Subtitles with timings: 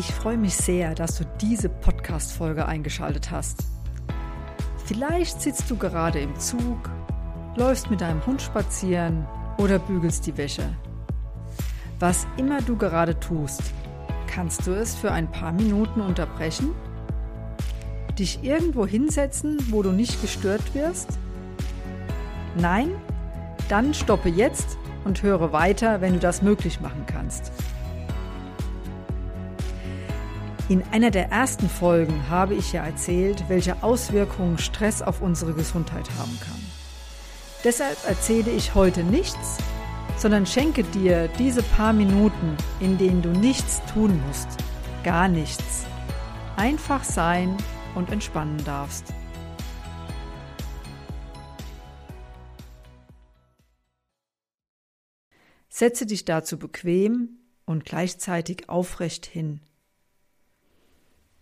[0.00, 3.64] Ich freue mich sehr, dass du diese Podcast-Folge eingeschaltet hast.
[4.86, 6.88] Vielleicht sitzt du gerade im Zug,
[7.54, 9.26] läufst mit deinem Hund spazieren
[9.58, 10.62] oder bügelst die Wäsche.
[11.98, 13.74] Was immer du gerade tust,
[14.26, 16.70] kannst du es für ein paar Minuten unterbrechen?
[18.18, 21.18] Dich irgendwo hinsetzen, wo du nicht gestört wirst?
[22.56, 22.92] Nein?
[23.68, 27.52] Dann stoppe jetzt und höre weiter, wenn du das möglich machen kannst.
[30.70, 36.08] In einer der ersten Folgen habe ich ja erzählt, welche Auswirkungen Stress auf unsere Gesundheit
[36.16, 36.60] haben kann.
[37.64, 39.58] Deshalb erzähle ich heute nichts,
[40.16, 44.46] sondern schenke dir diese paar Minuten, in denen du nichts tun musst,
[45.02, 45.86] gar nichts.
[46.56, 47.56] Einfach sein
[47.96, 49.12] und entspannen darfst.
[55.68, 59.58] Setze dich dazu bequem und gleichzeitig aufrecht hin.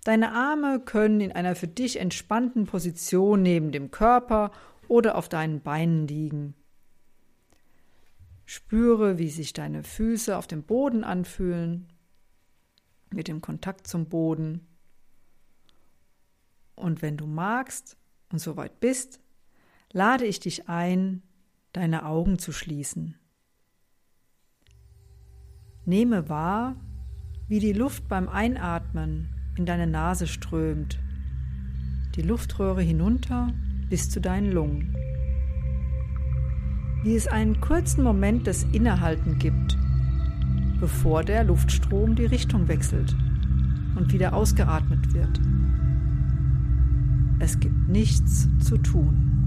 [0.04, 4.52] Deine Arme können in einer für dich entspannten Position neben dem Körper
[4.86, 6.54] oder auf deinen Beinen liegen.
[8.46, 11.88] Spüre, wie sich deine Füße auf dem Boden anfühlen,
[13.10, 14.66] mit dem Kontakt zum Boden.
[16.74, 17.98] Und wenn du magst
[18.30, 19.20] und soweit bist,
[19.92, 21.22] lade ich dich ein,
[21.72, 23.18] deine Augen zu schließen.
[25.84, 26.76] Nehme wahr,
[27.48, 30.98] wie die Luft beim Einatmen in deine Nase strömt,
[32.14, 33.52] die Luftröhre hinunter
[33.90, 34.94] bis zu deinen Lungen.
[37.02, 39.76] Wie es einen kurzen Moment des Innehalten gibt,
[40.80, 43.16] bevor der Luftstrom die Richtung wechselt
[43.96, 45.40] und wieder ausgeatmet wird.
[47.40, 49.37] Es gibt nichts zu tun.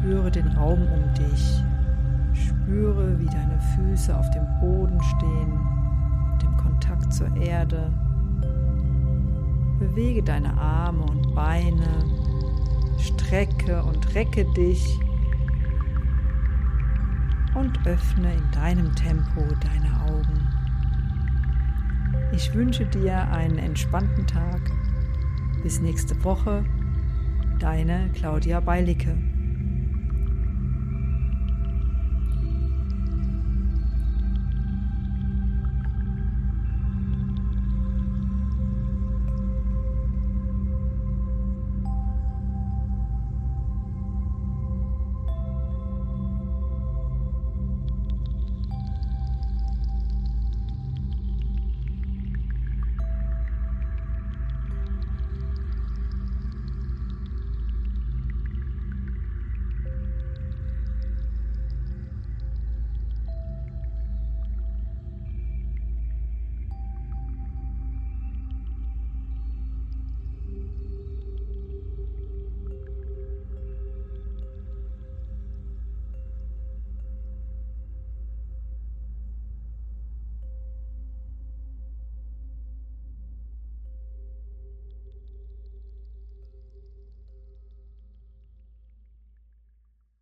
[0.00, 1.62] Spüre den Raum um dich.
[2.32, 5.52] Spüre, wie deine Füße auf dem Boden stehen,
[6.32, 7.92] mit dem Kontakt zur Erde.
[9.78, 11.86] Bewege deine Arme und Beine,
[12.98, 14.98] strecke und recke dich
[17.54, 20.48] und öffne in deinem Tempo deine Augen.
[22.32, 24.62] Ich wünsche dir einen entspannten Tag.
[25.62, 26.64] Bis nächste Woche,
[27.58, 29.14] deine Claudia Beilicke.